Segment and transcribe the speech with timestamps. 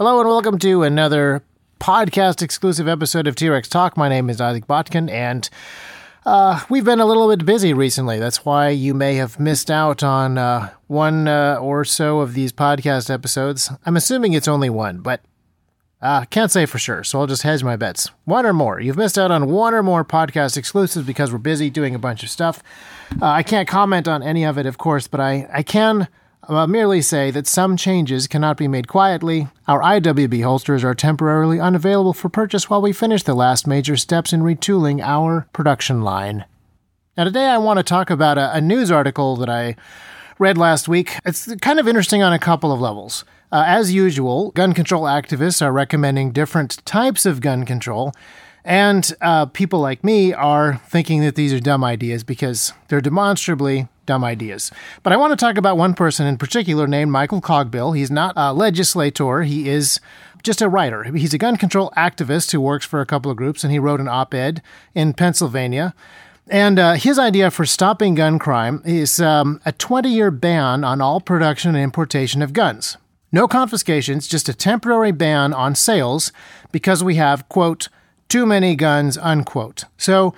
[0.00, 1.44] Hello and welcome to another
[1.78, 3.98] podcast exclusive episode of T Rex Talk.
[3.98, 5.46] My name is Isaac Botkin, and
[6.24, 8.18] uh, we've been a little bit busy recently.
[8.18, 12.50] That's why you may have missed out on uh, one uh, or so of these
[12.50, 13.70] podcast episodes.
[13.84, 15.20] I'm assuming it's only one, but
[16.00, 18.08] uh, can't say for sure, so I'll just hedge my bets.
[18.24, 18.80] One or more.
[18.80, 22.22] You've missed out on one or more podcast exclusives because we're busy doing a bunch
[22.22, 22.62] of stuff.
[23.20, 26.08] Uh, I can't comment on any of it, of course, but I, I can
[26.50, 29.48] uh, merely say that some changes cannot be made quietly.
[29.68, 34.32] Our IWB holsters are temporarily unavailable for purchase while we finish the last major steps
[34.32, 36.44] in retooling our production line.
[37.16, 39.76] Now, today I want to talk about a, a news article that I
[40.38, 41.16] read last week.
[41.24, 43.24] It's kind of interesting on a couple of levels.
[43.52, 48.12] Uh, as usual, gun control activists are recommending different types of gun control.
[48.64, 53.88] And uh, people like me are thinking that these are dumb ideas because they're demonstrably
[54.10, 54.72] dumb ideas.
[55.04, 57.96] But I want to talk about one person in particular named Michael Cogbill.
[57.96, 60.00] He's not a legislator, he is
[60.42, 61.04] just a writer.
[61.04, 64.00] He's a gun control activist who works for a couple of groups, and he wrote
[64.00, 64.62] an op ed
[64.96, 65.94] in Pennsylvania.
[66.48, 71.00] And uh, his idea for stopping gun crime is um, a 20 year ban on
[71.00, 72.96] all production and importation of guns.
[73.30, 76.32] No confiscations, just a temporary ban on sales
[76.72, 77.88] because we have, quote,
[78.28, 79.84] too many guns, unquote.
[79.96, 80.34] So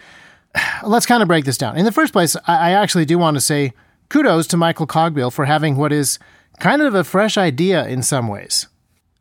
[0.84, 1.76] let's kind of break this down.
[1.76, 3.72] In the first place, I actually do want to say
[4.08, 6.18] kudos to Michael Cogbill for having what is
[6.58, 8.68] kind of a fresh idea in some ways.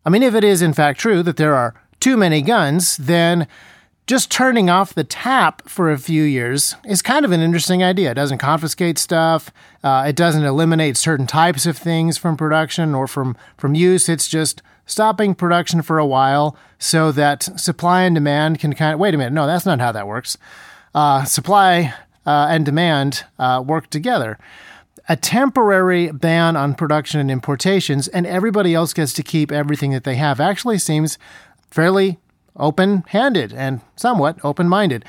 [0.06, 3.48] I mean, if it is in fact true that there are too many guns, then
[4.08, 8.12] just turning off the tap for a few years is kind of an interesting idea.
[8.12, 9.52] It doesn't confiscate stuff.
[9.84, 14.10] Uh, it doesn't eliminate certain types of things from production or from, from use.
[14.10, 19.00] It's just stopping production for a while so that supply and demand can kind of
[19.00, 19.34] wait a minute.
[19.34, 20.38] No, that's not how that works.
[20.94, 21.94] Uh, supply
[22.26, 24.38] uh, and demand uh, work together.
[25.08, 30.04] A temporary ban on production and importations, and everybody else gets to keep everything that
[30.04, 31.18] they have, actually seems
[31.70, 32.20] fairly
[32.58, 35.06] open handed and somewhat open minded.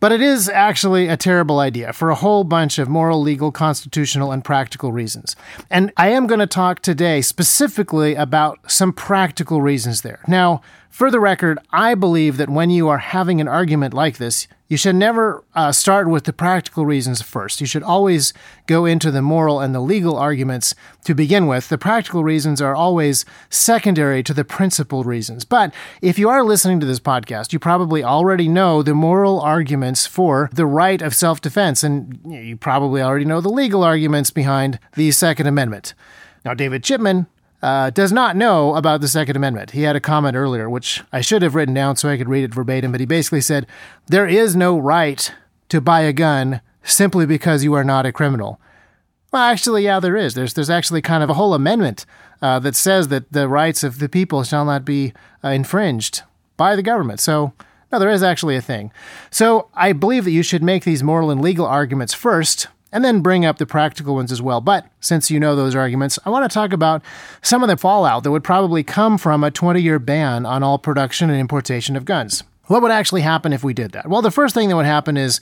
[0.00, 4.32] But it is actually a terrible idea for a whole bunch of moral, legal, constitutional,
[4.32, 5.34] and practical reasons.
[5.70, 10.20] And I am going to talk today specifically about some practical reasons there.
[10.28, 10.60] Now,
[10.94, 14.76] for the record, I believe that when you are having an argument like this, you
[14.76, 17.60] should never uh, start with the practical reasons first.
[17.60, 18.32] You should always
[18.68, 20.72] go into the moral and the legal arguments
[21.02, 21.68] to begin with.
[21.68, 25.44] The practical reasons are always secondary to the principled reasons.
[25.44, 30.06] But if you are listening to this podcast, you probably already know the moral arguments
[30.06, 34.78] for the right of self defense, and you probably already know the legal arguments behind
[34.94, 35.92] the Second Amendment.
[36.44, 37.26] Now, David Chipman
[37.64, 39.70] uh, does not know about the Second Amendment.
[39.70, 42.44] He had a comment earlier, which I should have written down so I could read
[42.44, 43.66] it verbatim, but he basically said,
[44.06, 45.32] There is no right
[45.70, 48.60] to buy a gun simply because you are not a criminal.
[49.32, 50.34] Well, actually, yeah, there is.
[50.34, 52.04] There's, there's actually kind of a whole amendment
[52.42, 56.20] uh, that says that the rights of the people shall not be uh, infringed
[56.58, 57.18] by the government.
[57.18, 57.54] So,
[57.90, 58.92] no, there is actually a thing.
[59.30, 63.20] So, I believe that you should make these moral and legal arguments first and then
[63.20, 64.60] bring up the practical ones as well.
[64.60, 67.02] But since you know those arguments, I want to talk about
[67.42, 70.78] some of the fallout that would probably come from a 20 year ban on all
[70.78, 72.44] production and importation of guns.
[72.66, 74.08] What would actually happen if we did that?
[74.08, 75.38] Well, the first thing that would happen is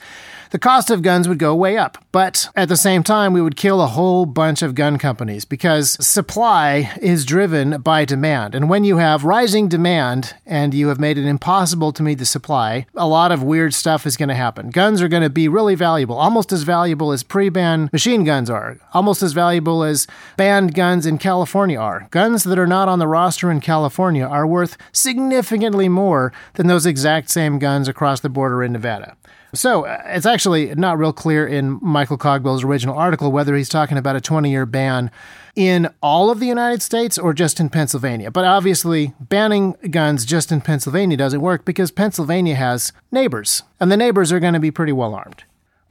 [0.53, 1.97] the cost of guns would go way up.
[2.11, 5.93] But at the same time, we would kill a whole bunch of gun companies because
[6.05, 8.53] supply is driven by demand.
[8.53, 12.25] And when you have rising demand and you have made it impossible to meet the
[12.27, 14.69] supply, a lot of weird stuff is going to happen.
[14.69, 18.47] Guns are going to be really valuable, almost as valuable as pre ban machine guns
[18.47, 20.05] are, almost as valuable as
[20.37, 22.07] banned guns in California are.
[22.11, 26.85] Guns that are not on the roster in California are worth significantly more than those
[26.85, 29.17] exact same guns across the border in Nevada.
[29.53, 33.97] So uh, it's actually not real clear in Michael Cogbill's original article whether he's talking
[33.97, 35.09] about a 20 year ban
[35.55, 38.31] in all of the United States or just in Pennsylvania.
[38.31, 43.97] But obviously, banning guns just in Pennsylvania doesn't work because Pennsylvania has neighbors, and the
[43.97, 45.43] neighbors are going to be pretty well armed.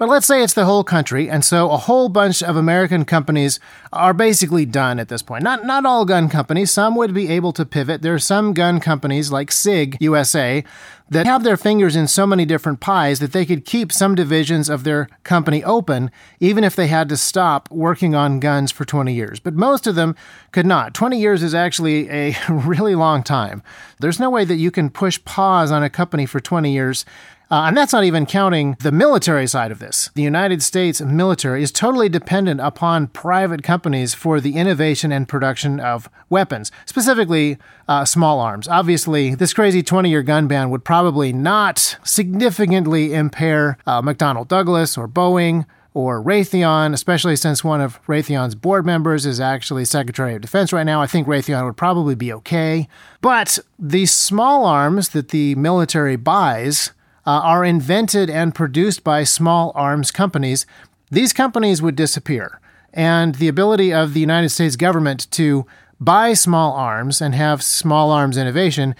[0.02, 3.60] But let's say it's the whole country, and so a whole bunch of American companies
[3.92, 5.44] are basically done at this point.
[5.44, 8.02] Not not all gun companies, some would be able to pivot.
[8.02, 10.64] There are some gun companies like SIG USA
[11.08, 14.68] that have their fingers in so many different pies that they could keep some divisions
[14.68, 16.10] of their company open
[16.40, 19.38] even if they had to stop working on guns for 20 years.
[19.38, 20.16] But most of them
[20.50, 20.94] could not.
[20.94, 23.62] 20 years is actually a really long time.
[24.00, 27.04] There's no way that you can push pause on a company for 20 years
[27.52, 30.08] uh, and that's not even counting the military side of this.
[30.14, 35.78] The United States military is totally dependent upon private companies for the innovation and production
[35.78, 37.58] of weapons, specifically
[37.88, 38.68] uh, small arms.
[38.68, 44.96] Obviously, this crazy 20 year gun ban would probably not significantly impair uh, McDonnell Douglas
[44.96, 50.40] or Boeing or Raytheon, especially since one of Raytheon's board members is actually Secretary of
[50.40, 51.02] Defense right now.
[51.02, 52.88] I think Raytheon would probably be okay.
[53.20, 56.92] But the small arms that the military buys
[57.26, 60.66] uh, are invented and produced by small arms companies.
[61.10, 62.60] These companies would disappear.
[62.92, 65.66] And the ability of the United States government to
[66.00, 68.94] buy small arms and have small arms innovation,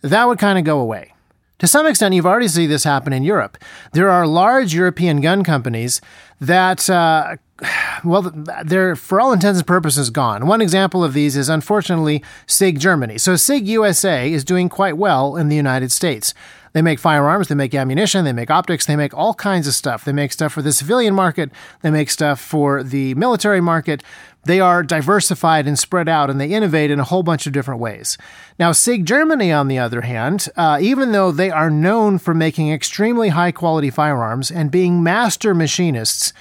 [0.00, 1.12] that would kind of go away.
[1.60, 3.56] To some extent, you've already seen this happen in Europe.
[3.92, 6.02] There are large European gun companies
[6.38, 7.36] that, uh,
[8.04, 8.30] well,
[8.64, 10.46] they're for all intents and purposes gone.
[10.46, 13.16] One example of these is unfortunately SIG Germany.
[13.16, 16.34] So SIG USA is doing quite well in the United States.
[16.76, 20.04] They make firearms, they make ammunition, they make optics, they make all kinds of stuff.
[20.04, 21.50] They make stuff for the civilian market,
[21.80, 24.02] they make stuff for the military market.
[24.44, 27.80] They are diversified and spread out, and they innovate in a whole bunch of different
[27.80, 28.18] ways.
[28.58, 32.70] Now, SIG Germany, on the other hand, uh, even though they are known for making
[32.70, 36.34] extremely high quality firearms and being master machinists,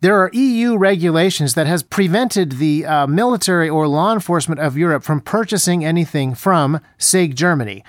[0.00, 5.02] there are EU regulations that has prevented the uh, military or law enforcement of Europe
[5.02, 7.84] from purchasing anything from SIG Germany.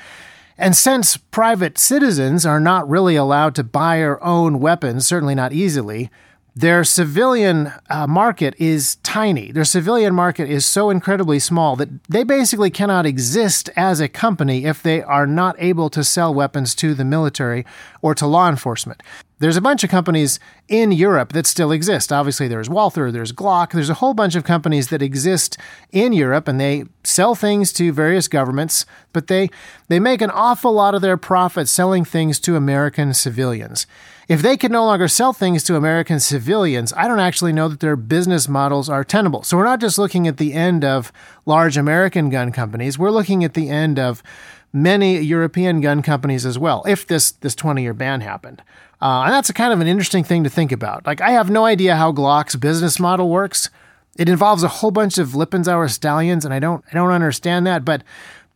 [0.58, 5.52] And since private citizens are not really allowed to buy or own weapons, certainly not
[5.52, 6.10] easily,
[6.56, 9.52] their civilian uh, market is tiny.
[9.52, 14.64] Their civilian market is so incredibly small that they basically cannot exist as a company
[14.64, 17.66] if they are not able to sell weapons to the military
[18.02, 19.04] or to law enforcement.
[19.40, 20.40] There's a bunch of companies
[20.70, 22.14] in Europe that still exist.
[22.14, 25.58] Obviously, there's Walther, there's Glock, there's a whole bunch of companies that exist
[25.92, 29.50] in Europe and they sell things to various governments, but they,
[29.90, 33.86] they make an awful lot of their profit selling things to American civilians.
[34.30, 37.82] If they can no longer sell things to American civilians, I don't actually know that
[37.82, 39.44] their business models are tenable.
[39.44, 41.12] So we're not just looking at the end of
[41.46, 44.24] large American gun companies, we're looking at the end of
[44.72, 48.62] many European gun companies as well, if this, this 20 year ban happened.
[49.06, 51.06] Uh, and that's a kind of an interesting thing to think about.
[51.06, 53.70] Like, I have no idea how Glock's business model works.
[54.18, 57.86] It involves a whole bunch of Lipizzaner stallions, and I don't, I don't understand that.
[57.86, 58.02] But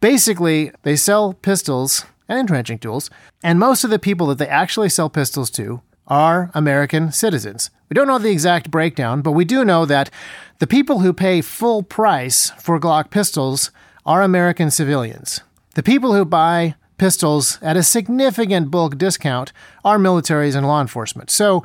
[0.01, 3.11] basically, they sell pistols and entrenching tools,
[3.43, 7.69] and most of the people that they actually sell pistols to are American citizens.
[7.87, 10.09] We don't know the exact breakdown, but we do know that
[10.57, 13.69] the people who pay full price for Glock pistols
[14.03, 15.41] are American civilians.
[15.75, 19.51] The people who buy pistols at a significant bulk discount
[19.83, 21.31] are militaries and law enforcement.
[21.31, 21.63] So,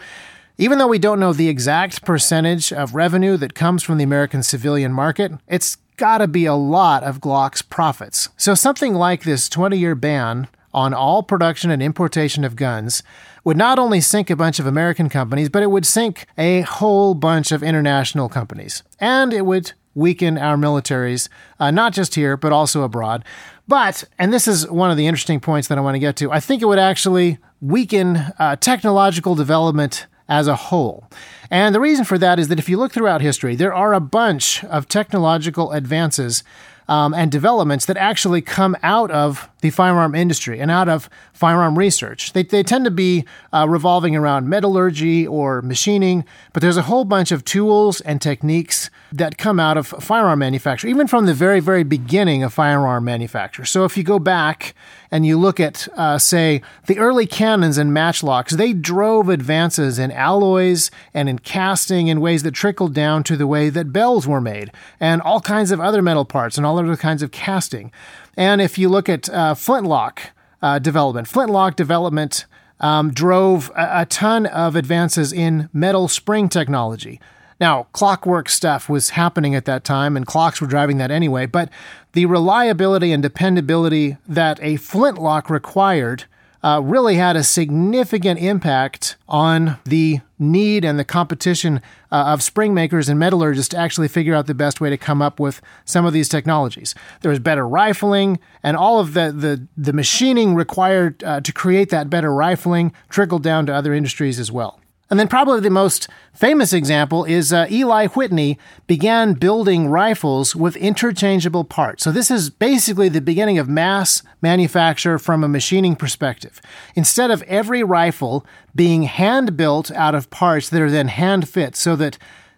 [0.56, 4.42] even though we don't know the exact percentage of revenue that comes from the American
[4.44, 8.28] civilian market, it's got to be a lot of Glock's profits.
[8.36, 13.02] So, something like this 20 year ban on all production and importation of guns
[13.44, 17.14] would not only sink a bunch of American companies, but it would sink a whole
[17.14, 18.82] bunch of international companies.
[18.98, 21.28] And it would weaken our militaries,
[21.60, 23.24] uh, not just here, but also abroad.
[23.66, 26.30] But, and this is one of the interesting points that I want to get to,
[26.30, 31.08] I think it would actually weaken uh, technological development as a whole.
[31.50, 34.00] And the reason for that is that if you look throughout history, there are a
[34.00, 36.42] bunch of technological advances
[36.88, 41.78] um, and developments that actually come out of the firearm industry and out of firearm
[41.78, 42.34] research.
[42.34, 47.06] They, they tend to be uh, revolving around metallurgy or machining, but there's a whole
[47.06, 51.60] bunch of tools and techniques that come out of firearm manufacture, even from the very,
[51.60, 53.64] very beginning of firearm manufacture.
[53.64, 54.74] So if you go back
[55.10, 60.12] and you look at, uh, say, the early cannons and matchlocks, they drove advances in
[60.12, 64.42] alloys and in casting in ways that trickled down to the way that bells were
[64.42, 67.90] made and all kinds of other metal parts and all other kinds of casting.
[68.36, 70.20] And if you look at uh, flintlock
[70.62, 72.46] uh, development, flintlock development
[72.80, 77.20] um, drove a, a ton of advances in metal spring technology.
[77.60, 81.70] Now, clockwork stuff was happening at that time, and clocks were driving that anyway, but
[82.12, 86.24] the reliability and dependability that a flintlock required
[86.64, 92.72] uh, really had a significant impact on the need and the competition uh, of spring
[92.72, 96.06] makers and metallurgists to actually figure out the best way to come up with some
[96.06, 96.94] of these technologies.
[97.20, 101.90] There was better rifling, and all of the the, the machining required uh, to create
[101.90, 104.80] that better rifling trickled down to other industries as well.
[105.10, 110.76] And then, probably the most famous example is uh, Eli Whitney began building rifles with
[110.76, 112.04] interchangeable parts.
[112.04, 116.60] So, this is basically the beginning of mass manufacture from a machining perspective.
[116.94, 121.76] Instead of every rifle being hand built out of parts that are then hand fit
[121.76, 122.16] so that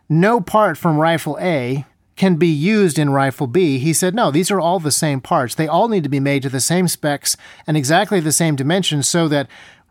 [0.08, 1.84] no part from rifle A
[2.16, 5.54] can be used in rifle B, he said, no, these are all the same parts.
[5.54, 7.36] They all need to be made to the same specs
[7.66, 9.48] and exactly the same dimensions so that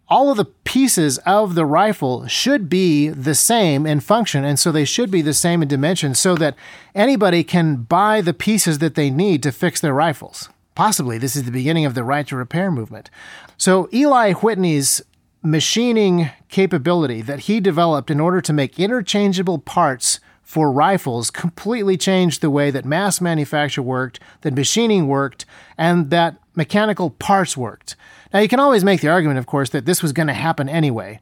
[0.08, 4.72] all of the pieces of the rifle should be the same in function, and so
[4.72, 6.56] they should be the same in dimension so that
[6.94, 10.50] anybody can buy the pieces that they need to fix their rifles.
[10.76, 13.10] Possibly this is the beginning of the right to repair movement.
[13.58, 15.02] So Eli Whitney's
[15.42, 22.42] machining capability that he developed in order to make interchangeable parts for rifles completely changed
[22.42, 25.46] the way that mass manufacture worked, that machining worked,
[25.78, 27.96] and that mechanical parts worked.
[28.36, 30.68] Now, you can always make the argument, of course, that this was going to happen
[30.68, 31.22] anyway.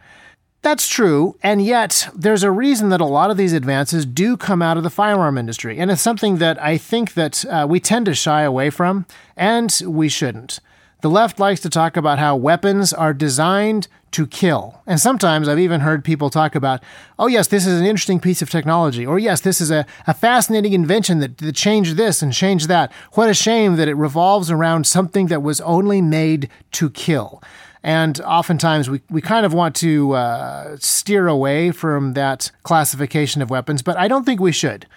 [0.63, 4.63] That's true, and yet there's a reason that a lot of these advances do come
[4.63, 8.07] out of the firearm industry, and it's something that I think that uh, we tend
[8.07, 9.05] to shy away from,
[9.37, 10.59] and we shouldn't.
[11.03, 14.81] The left likes to talk about how weapons are designed to kill.
[14.87, 16.81] And sometimes I've even heard people talk about,
[17.19, 20.13] oh, yes, this is an interesting piece of technology, or yes, this is a, a
[20.13, 22.89] fascinating invention that, that changed this and changed that.
[23.15, 27.43] What a shame that it revolves around something that was only made to kill.
[27.83, 33.49] And oftentimes we, we kind of want to uh, steer away from that classification of
[33.49, 34.87] weapons, but I don't think we should.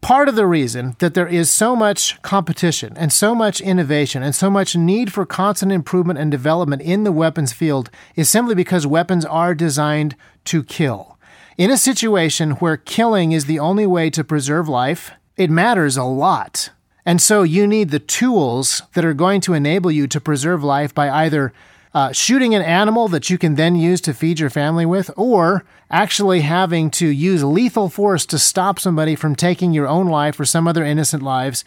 [0.00, 4.34] Part of the reason that there is so much competition and so much innovation and
[4.34, 8.86] so much need for constant improvement and development in the weapons field is simply because
[8.86, 10.16] weapons are designed
[10.46, 11.18] to kill.
[11.58, 16.04] In a situation where killing is the only way to preserve life, it matters a
[16.04, 16.70] lot.
[17.04, 20.94] And so you need the tools that are going to enable you to preserve life
[20.94, 21.52] by either
[21.92, 25.64] uh, shooting an animal that you can then use to feed your family with, or
[25.90, 30.44] actually having to use lethal force to stop somebody from taking your own life or
[30.44, 31.64] some other innocent lives.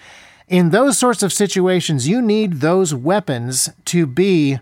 [0.48, 4.60] In those sorts of situations, you need those weapons to be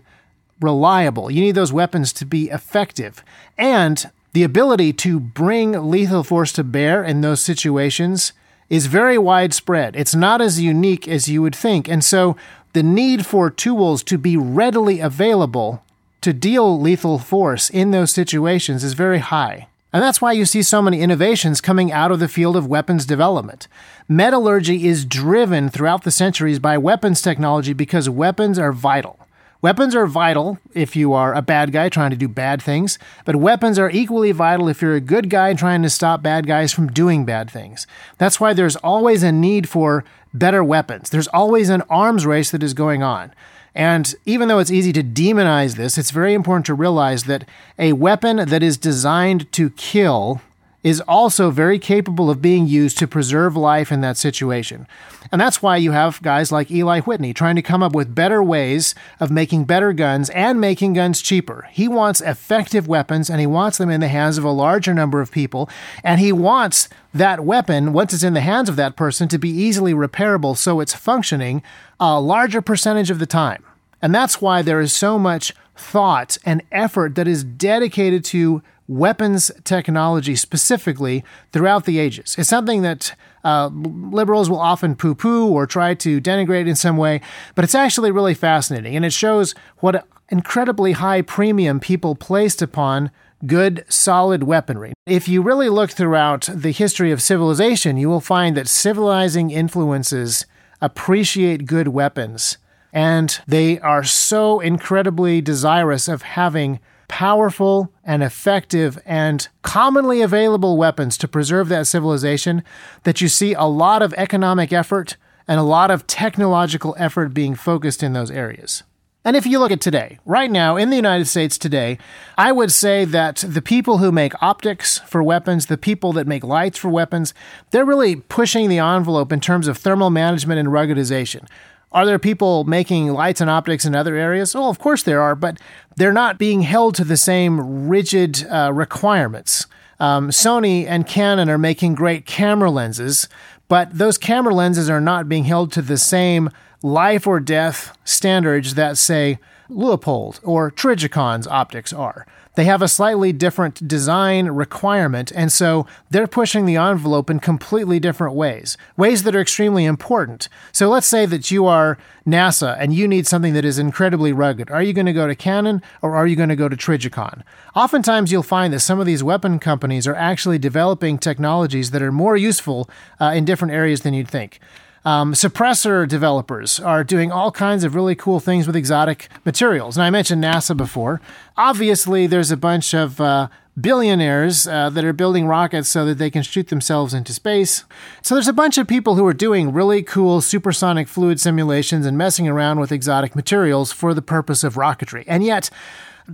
[0.60, 1.30] reliable.
[1.30, 3.22] You need those weapons to be effective.
[3.58, 8.32] And the ability to bring lethal force to bear in those situations
[8.70, 9.94] is very widespread.
[9.96, 11.88] It's not as unique as you would think.
[11.88, 12.36] And so
[12.72, 15.82] the need for tools to be readily available
[16.22, 19.68] to deal lethal force in those situations is very high.
[19.92, 23.04] And that's why you see so many innovations coming out of the field of weapons
[23.04, 23.68] development.
[24.08, 29.18] Metallurgy is driven throughout the centuries by weapons technology because weapons are vital.
[29.62, 33.36] Weapons are vital if you are a bad guy trying to do bad things, but
[33.36, 36.90] weapons are equally vital if you're a good guy trying to stop bad guys from
[36.90, 37.86] doing bad things.
[38.18, 40.02] That's why there's always a need for
[40.34, 41.10] better weapons.
[41.10, 43.32] There's always an arms race that is going on.
[43.72, 47.44] And even though it's easy to demonize this, it's very important to realize that
[47.78, 50.40] a weapon that is designed to kill
[50.82, 54.86] is also very capable of being used to preserve life in that situation.
[55.30, 58.42] And that's why you have guys like Eli Whitney trying to come up with better
[58.42, 61.68] ways of making better guns and making guns cheaper.
[61.70, 65.20] He wants effective weapons and he wants them in the hands of a larger number
[65.20, 65.70] of people.
[66.02, 69.50] And he wants that weapon, once it's in the hands of that person, to be
[69.50, 71.62] easily repairable so it's functioning
[72.00, 73.62] a larger percentage of the time.
[74.00, 79.50] And that's why there is so much thought and effort that is dedicated to weapons
[79.64, 82.34] technology specifically throughout the ages.
[82.38, 86.96] It's something that uh, liberals will often poo poo or try to denigrate in some
[86.96, 87.20] way,
[87.54, 93.10] but it's actually really fascinating and it shows what incredibly high premium people placed upon
[93.44, 94.92] good, solid weaponry.
[95.06, 100.46] If you really look throughout the history of civilization, you will find that civilizing influences
[100.80, 102.58] appreciate good weapons
[102.92, 106.78] and they are so incredibly desirous of having
[107.12, 112.64] powerful and effective and commonly available weapons to preserve that civilization
[113.02, 117.54] that you see a lot of economic effort and a lot of technological effort being
[117.54, 118.82] focused in those areas.
[119.26, 121.98] And if you look at today, right now in the United States today,
[122.38, 126.42] I would say that the people who make optics for weapons, the people that make
[126.42, 127.34] lights for weapons,
[127.72, 131.46] they're really pushing the envelope in terms of thermal management and ruggedization.
[131.92, 134.54] Are there people making lights and optics in other areas?
[134.54, 135.58] Well, of course there are, but
[135.96, 139.66] they're not being held to the same rigid uh, requirements.
[140.00, 143.28] Um, Sony and Canon are making great camera lenses,
[143.68, 146.50] but those camera lenses are not being held to the same
[146.82, 149.38] life or death standards that, say,
[149.70, 152.26] Leupold or Trijicon's optics are.
[152.54, 157.98] They have a slightly different design requirement, and so they're pushing the envelope in completely
[157.98, 160.50] different ways, ways that are extremely important.
[160.70, 164.70] So let's say that you are NASA and you need something that is incredibly rugged.
[164.70, 167.42] Are you going to go to Canon or are you going to go to Trijicon?
[167.74, 172.12] Oftentimes, you'll find that some of these weapon companies are actually developing technologies that are
[172.12, 174.60] more useful uh, in different areas than you'd think.
[175.04, 179.96] Um, suppressor developers are doing all kinds of really cool things with exotic materials.
[179.96, 181.20] And I mentioned NASA before.
[181.56, 183.48] Obviously, there's a bunch of uh,
[183.80, 187.84] billionaires uh, that are building rockets so that they can shoot themselves into space.
[188.20, 192.16] So there's a bunch of people who are doing really cool supersonic fluid simulations and
[192.18, 195.24] messing around with exotic materials for the purpose of rocketry.
[195.26, 195.70] And yet,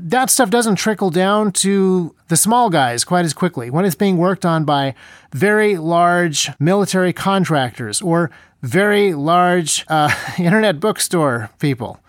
[0.02, 4.16] that stuff doesn't trickle down to the small guys quite as quickly when it's being
[4.16, 4.94] worked on by
[5.32, 8.30] very large military contractors or
[8.62, 12.00] very large uh, internet bookstore people.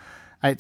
[0.42, 0.56] I,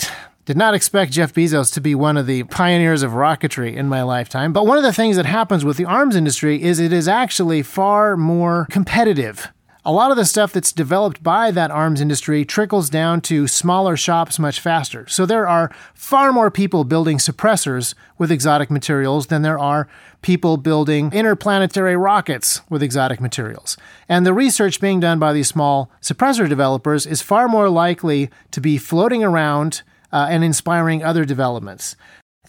[0.49, 4.01] did not expect Jeff Bezos to be one of the pioneers of rocketry in my
[4.01, 4.51] lifetime.
[4.51, 7.61] But one of the things that happens with the arms industry is it is actually
[7.61, 9.49] far more competitive
[9.85, 13.95] a lot of the stuff that's developed by that arms industry trickles down to smaller
[13.95, 15.07] shops much faster.
[15.07, 19.87] So there are far more people building suppressors with exotic materials than there are
[20.21, 23.77] people building interplanetary rockets with exotic materials.
[24.09, 28.59] And the research being done by these small suppressor developers is far more likely to
[28.59, 31.95] be floating around uh, and inspiring other developments.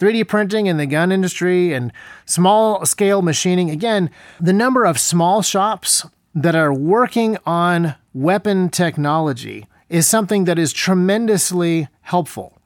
[0.01, 1.93] 3D printing in the gun industry and
[2.25, 3.69] small scale machining.
[3.69, 4.09] Again,
[4.39, 10.71] the number of small shops that are working on weapon technology is something that is
[10.71, 12.57] tremendously helpful.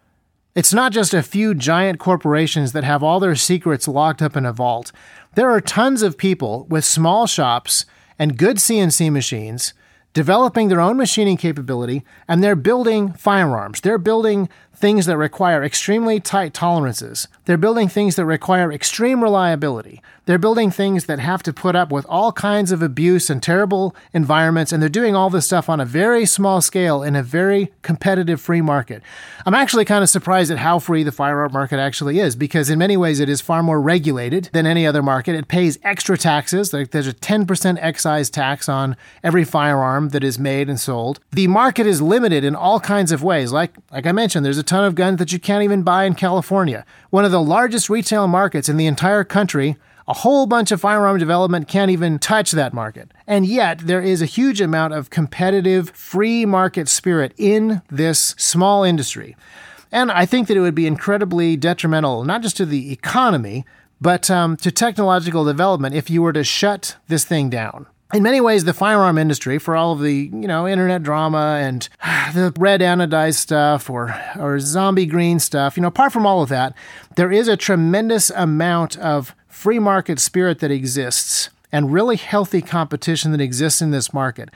[0.53, 4.45] It's not just a few giant corporations that have all their secrets locked up in
[4.45, 4.91] a vault.
[5.35, 7.85] There are tons of people with small shops
[8.17, 9.73] and good CNC machines
[10.13, 13.81] developing their own machining capability, and they're building firearms.
[13.81, 17.27] They're building things that require extremely tight tolerances.
[17.45, 20.01] They're building things that require extreme reliability.
[20.25, 23.95] They're building things that have to put up with all kinds of abuse and terrible
[24.11, 27.71] environments, and they're doing all this stuff on a very small scale in a very
[27.83, 29.03] competitive free market.
[29.45, 32.79] I'm actually kind of surprised at how free the firearm market actually is, because in
[32.79, 35.35] many ways it is far more regulated than any other market.
[35.35, 36.71] It pays extra taxes.
[36.71, 41.19] There's a 10% excise tax on every firearm that is made and sold.
[41.31, 43.51] The market is limited in all kinds of ways.
[43.51, 46.15] Like like I mentioned, there's a ton of guns that you can't even buy in
[46.15, 50.81] California, one of the largest retail markets in the entire country a whole bunch of
[50.81, 53.11] firearm development can't even touch that market.
[53.25, 58.83] And yet, there is a huge amount of competitive, free market spirit in this small
[58.83, 59.35] industry.
[59.91, 63.65] And I think that it would be incredibly detrimental, not just to the economy,
[63.99, 67.87] but um, to technological development if you were to shut this thing down.
[68.13, 71.89] In many ways, the firearm industry, for all of the you know internet drama and
[72.33, 76.49] the red anodized stuff or or zombie green stuff, you know, apart from all of
[76.49, 76.75] that,
[77.15, 83.31] there is a tremendous amount of free market spirit that exists and really healthy competition
[83.31, 84.49] that exists in this market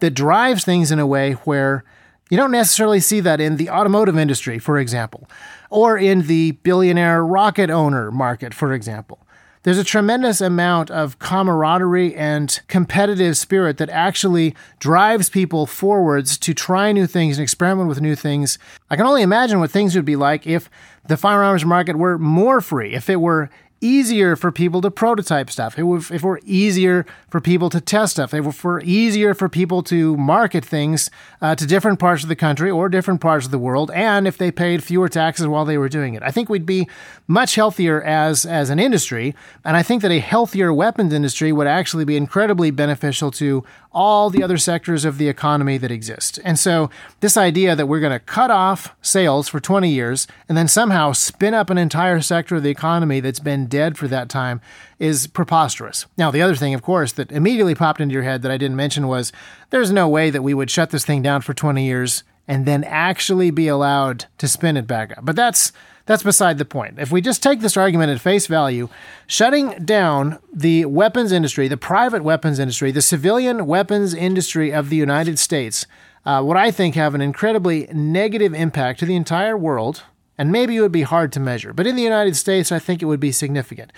[0.00, 1.84] that drives things in a way where
[2.28, 5.28] you don't necessarily see that in the automotive industry, for example,
[5.70, 9.25] or in the billionaire rocket owner market, for example.
[9.66, 16.54] There's a tremendous amount of camaraderie and competitive spirit that actually drives people forwards to
[16.54, 18.60] try new things and experiment with new things.
[18.90, 20.70] I can only imagine what things would be like if
[21.08, 25.78] the firearms market were more free, if it were easier for people to prototype stuff,
[25.78, 29.82] if it were easier for people to test stuff, if it were easier for people
[29.82, 31.10] to market things
[31.42, 34.38] uh, to different parts of the country or different parts of the world, and if
[34.38, 36.22] they paid fewer taxes while they were doing it.
[36.22, 36.88] I think we'd be
[37.26, 39.34] much healthier as, as an industry,
[39.64, 43.64] and I think that a healthier weapons industry would actually be incredibly beneficial to
[43.96, 46.38] all the other sectors of the economy that exist.
[46.44, 50.56] And so, this idea that we're going to cut off sales for 20 years and
[50.56, 54.28] then somehow spin up an entire sector of the economy that's been dead for that
[54.28, 54.60] time
[54.98, 56.04] is preposterous.
[56.18, 58.76] Now, the other thing, of course, that immediately popped into your head that I didn't
[58.76, 59.32] mention was
[59.70, 62.84] there's no way that we would shut this thing down for 20 years and then
[62.84, 65.24] actually be allowed to spin it back up.
[65.24, 65.72] But that's
[66.06, 67.00] that's beside the point.
[67.00, 68.88] If we just take this argument at face value,
[69.26, 74.96] shutting down the weapons industry, the private weapons industry, the civilian weapons industry of the
[74.96, 75.84] United States,
[76.24, 80.04] uh, what I think have an incredibly negative impact to the entire world,
[80.38, 83.02] and maybe it would be hard to measure, but in the United States, I think
[83.02, 83.92] it would be significant.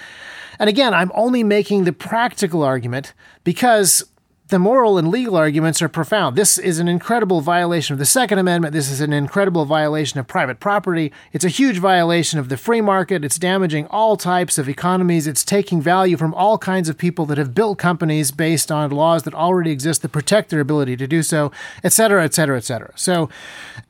[0.58, 3.12] And again, I'm only making the practical argument
[3.44, 4.02] because
[4.48, 6.34] the moral and legal arguments are profound.
[6.34, 8.72] This is an incredible violation of the Second Amendment.
[8.72, 11.12] This is an incredible violation of private property.
[11.34, 13.24] It's a huge violation of the free market.
[13.24, 15.26] It's damaging all types of economies.
[15.26, 19.24] It's taking value from all kinds of people that have built companies based on laws
[19.24, 21.52] that already exist that protect their ability to do so,
[21.84, 22.92] et cetera, et cetera, et cetera.
[22.96, 23.28] So,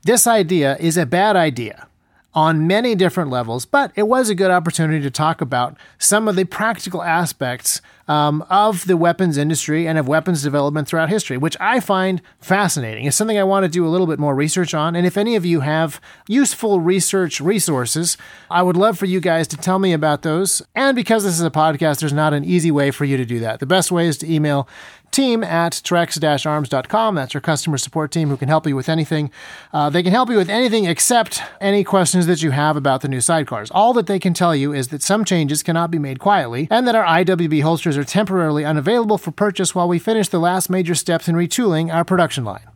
[0.03, 1.87] this idea is a bad idea
[2.35, 6.37] on many different levels, but it was a good opportunity to talk about some of
[6.37, 11.57] the practical aspects um, of the weapons industry and of weapons development throughout history, which
[11.61, 13.05] I find fascinating.
[13.05, 14.97] It's something I want to do a little bit more research on.
[14.97, 18.17] And if any of you have useful research resources,
[18.51, 20.63] I would love for you guys to tell me about those.
[20.75, 23.41] And because this is a podcast, there's not an easy way for you to do
[23.41, 23.61] that.
[23.61, 24.69] The best way is to email
[25.11, 27.15] team at trex-arms.com.
[27.15, 29.31] That's our customer support team who can help you with anything.
[29.73, 33.09] Uh, they can help you with anything except any questions that you have about the
[33.09, 33.71] new sidecars.
[33.73, 36.87] All that they can tell you is that some changes cannot be made quietly and
[36.87, 40.95] that our IWB holsters are temporarily unavailable for purchase while we finish the last major
[40.95, 42.67] steps in retooling our production line.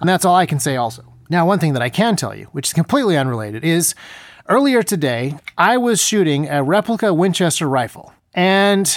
[0.00, 1.12] And that's all I can say also.
[1.30, 3.94] Now, one thing that I can tell you, which is completely unrelated, is
[4.48, 8.14] earlier today, I was shooting a replica Winchester rifle.
[8.32, 8.96] And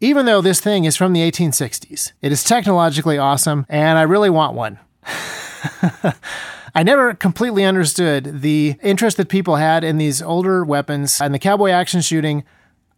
[0.00, 4.30] even though this thing is from the 1860s, it is technologically awesome, and I really
[4.30, 4.78] want one.
[6.74, 11.38] I never completely understood the interest that people had in these older weapons and the
[11.38, 12.42] cowboy action shooting.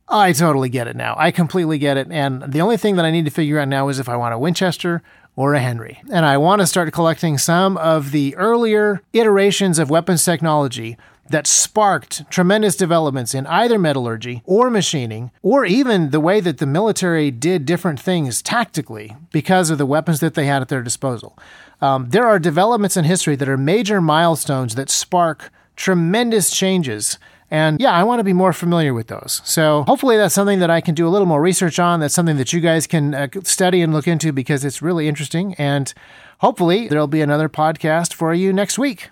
[0.09, 1.15] I totally get it now.
[1.19, 2.09] I completely get it.
[2.11, 4.35] And the only thing that I need to figure out now is if I want
[4.35, 5.03] a Winchester
[5.35, 6.01] or a Henry.
[6.11, 10.97] And I want to start collecting some of the earlier iterations of weapons technology
[11.31, 16.67] that sparked tremendous developments in either metallurgy or machining, or even the way that the
[16.67, 21.39] military did different things tactically because of the weapons that they had at their disposal.
[21.81, 27.19] Um, there are developments in history that are major milestones that spark tremendous changes.
[27.51, 29.41] And yeah, I want to be more familiar with those.
[29.45, 32.01] So hopefully that's something that I can do a little more research on.
[32.01, 35.55] That's something that you guys can uh, study and look into because it's really interesting.
[35.55, 35.93] And
[36.39, 39.11] hopefully there'll be another podcast for you next week.